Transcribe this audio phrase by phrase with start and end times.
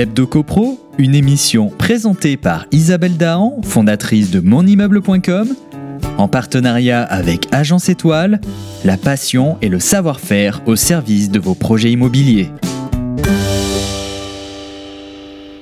[0.00, 5.54] L'Hebdo CoPro, une émission présentée par Isabelle Dahan, fondatrice de monimmeuble.com,
[6.16, 8.40] en partenariat avec Agence Étoile,
[8.86, 12.48] la passion et le savoir-faire au service de vos projets immobiliers.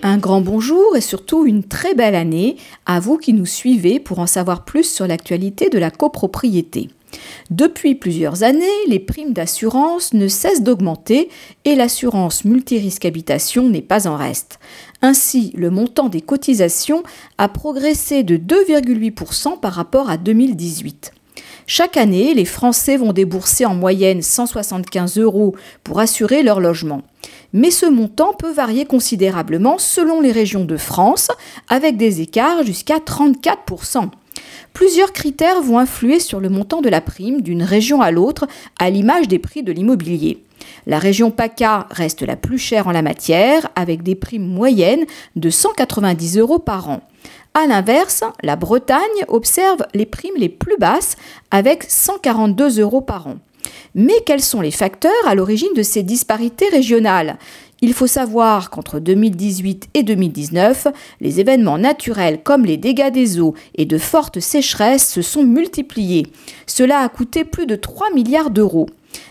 [0.05, 4.21] Un grand bonjour et surtout une très belle année à vous qui nous suivez pour
[4.21, 6.91] en savoir plus sur l'actualité de la copropriété.
[7.51, 11.29] Depuis plusieurs années, les primes d'assurance ne cessent d'augmenter
[11.65, 14.59] et l'assurance multirisque habitation n'est pas en reste.
[15.01, 17.03] Ainsi, le montant des cotisations
[17.39, 21.13] a progressé de 2,8% par rapport à 2018.
[21.67, 25.55] Chaque année, les Français vont débourser en moyenne 175 euros
[25.85, 27.03] pour assurer leur logement.
[27.53, 31.29] Mais ce montant peut varier considérablement selon les régions de France,
[31.69, 34.09] avec des écarts jusqu'à 34%.
[34.73, 38.47] Plusieurs critères vont influer sur le montant de la prime d'une région à l'autre,
[38.79, 40.43] à l'image des prix de l'immobilier.
[40.87, 45.05] La région PACA reste la plus chère en la matière, avec des primes moyennes
[45.37, 47.01] de 190 euros par an.
[47.55, 51.17] A l'inverse, la Bretagne observe les primes les plus basses,
[51.51, 53.37] avec 142 euros par an.
[53.95, 57.37] Mais quels sont les facteurs à l'origine de ces disparités régionales?
[57.81, 60.89] Il faut savoir qu'entre 2018 et 2019,
[61.21, 66.27] les événements naturels comme les dégâts des eaux et de fortes sécheresses se sont multipliés.
[66.67, 68.87] Cela a coûté plus de 3 milliards d'euros.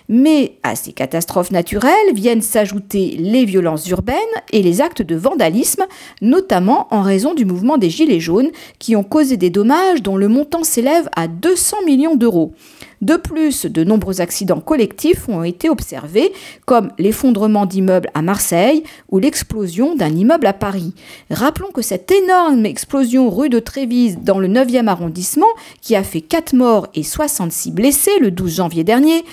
[0.09, 4.17] Mais à ces catastrophes naturelles viennent s'ajouter les violences urbaines
[4.52, 5.85] et les actes de vandalisme,
[6.21, 8.49] notamment en raison du mouvement des Gilets jaunes,
[8.80, 12.53] qui ont causé des dommages dont le montant s'élève à 200 millions d'euros.
[13.02, 16.33] De plus, de nombreux accidents collectifs ont été observés,
[16.65, 20.95] comme l'effondrement d'immeubles à Marseille ou l'explosion d'un immeuble à Paris.
[21.30, 25.45] Rappelons que cette énorme explosion rue de Trévise dans le 9e arrondissement,
[25.81, 29.23] qui a fait 4 morts et 66 blessés le 12 janvier dernier,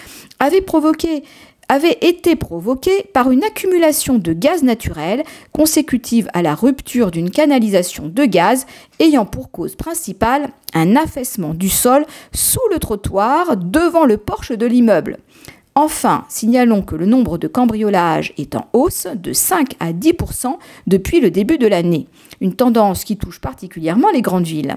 [1.69, 8.09] avait été provoquée par une accumulation de gaz naturel consécutive à la rupture d'une canalisation
[8.09, 8.67] de gaz
[9.00, 14.66] ayant pour cause principale un affaissement du sol sous le trottoir devant le porche de
[14.66, 15.19] l'immeuble.
[15.76, 21.20] Enfin, signalons que le nombre de cambriolages est en hausse de 5 à 10% depuis
[21.20, 22.06] le début de l'année,
[22.40, 24.76] une tendance qui touche particulièrement les grandes villes.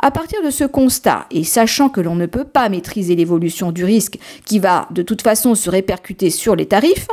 [0.00, 3.84] À partir de ce constat, et sachant que l'on ne peut pas maîtriser l'évolution du
[3.84, 7.08] risque qui va de toute façon se répercuter sur les tarifs,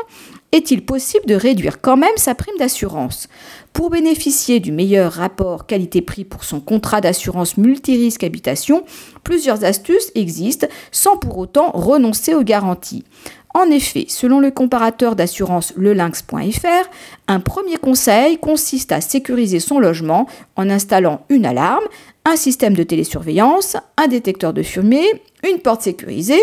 [0.51, 3.28] est-il possible de réduire quand même sa prime d'assurance?
[3.73, 8.85] Pour bénéficier du meilleur rapport qualité-prix pour son contrat d'assurance multirisque habitation,
[9.23, 13.03] plusieurs astuces existent sans pour autant renoncer aux garanties.
[13.53, 16.89] En effet, selon le comparateur d'assurance lelinx.fr,
[17.29, 21.85] un premier conseil consiste à sécuriser son logement en installant une alarme,
[22.25, 25.07] un système de télésurveillance, un détecteur de fumée,
[25.50, 26.41] une porte sécurisée.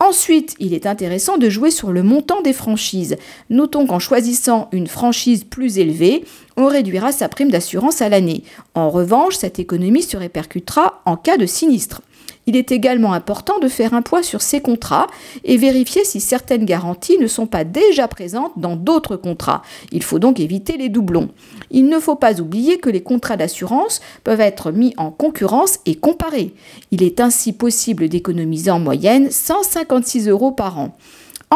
[0.00, 3.16] Ensuite, il est intéressant de jouer sur le montant des franchises.
[3.48, 6.24] Notons qu'en choisissant une franchise plus élevée,
[6.56, 8.42] on réduira sa prime d'assurance à l'année.
[8.74, 12.02] En revanche, cette économie se répercutera en cas de sinistre.
[12.46, 15.06] Il est également important de faire un point sur ces contrats
[15.44, 19.62] et vérifier si certaines garanties ne sont pas déjà présentes dans d'autres contrats.
[19.92, 21.30] Il faut donc éviter les doublons.
[21.70, 25.94] Il ne faut pas oublier que les contrats d'assurance peuvent être mis en concurrence et
[25.94, 26.54] comparés.
[26.90, 30.96] Il est ainsi possible d'économiser en moyenne 156 euros par an.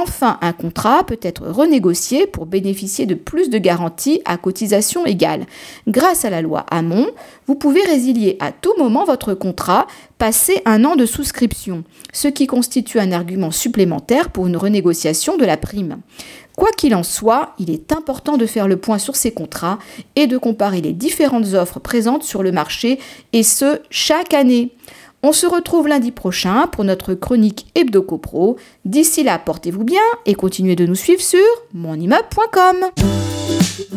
[0.01, 5.45] Enfin, un contrat peut être renégocié pour bénéficier de plus de garanties à cotisation égale.
[5.89, 7.09] Grâce à la loi Hamon,
[7.49, 11.83] vous pouvez résilier à tout moment votre contrat, passer un an de souscription,
[12.13, 15.99] ce qui constitue un argument supplémentaire pour une renégociation de la prime.
[16.57, 19.81] Quoi qu'il en soit, il est important de faire le point sur ces contrats
[20.15, 23.01] et de comparer les différentes offres présentes sur le marché,
[23.33, 24.71] et ce, chaque année.
[25.25, 28.57] On se retrouve lundi prochain pour notre chronique Hebdo Copro.
[28.85, 31.41] D'ici là, portez-vous bien et continuez de nous suivre sur
[31.75, 32.77] monimmeuble.com.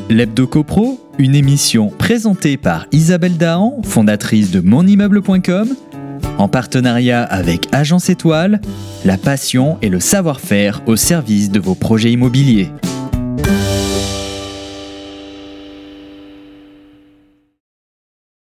[0.09, 5.75] L'Hebdo Copro, une émission présentée par Isabelle Dahan, fondatrice de monimmeuble.com,
[6.39, 8.59] en partenariat avec Agence Étoile,
[9.05, 12.71] la passion et le savoir-faire au service de vos projets immobiliers.